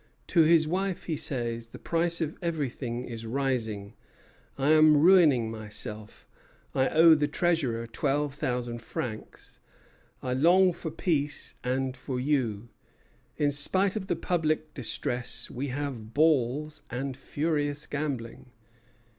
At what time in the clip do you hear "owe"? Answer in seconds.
6.89-7.13